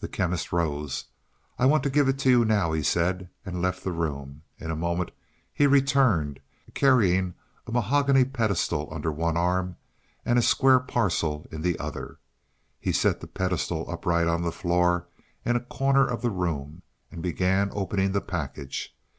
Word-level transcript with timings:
The 0.00 0.08
Chemist 0.08 0.52
rose. 0.52 1.06
"I 1.58 1.64
want 1.64 1.82
to 1.84 1.88
give 1.88 2.08
it 2.08 2.26
now," 2.26 2.72
he 2.72 2.82
said, 2.82 3.30
and 3.42 3.62
left 3.62 3.84
the 3.84 3.90
room. 3.90 4.42
In 4.58 4.70
a 4.70 4.76
moment 4.76 5.12
he 5.50 5.66
returned, 5.66 6.40
carrying 6.74 7.32
a 7.66 7.72
mahogany 7.72 8.26
pedestal 8.26 8.86
under 8.92 9.10
one 9.10 9.38
arm 9.38 9.76
and 10.26 10.38
a 10.38 10.42
square 10.42 10.80
parcel 10.80 11.46
in 11.50 11.62
the 11.62 11.78
other. 11.78 12.18
He 12.78 12.92
set 12.92 13.22
the 13.22 13.26
pedestal 13.26 13.90
upright 13.90 14.26
on 14.26 14.42
the 14.42 14.52
floor 14.52 15.06
in 15.42 15.56
a 15.56 15.60
corner 15.60 16.06
of 16.06 16.20
the 16.20 16.28
room 16.28 16.82
and 17.10 17.22
began 17.22 17.70
opening 17.72 18.12
the 18.12 18.20
package. 18.20 18.94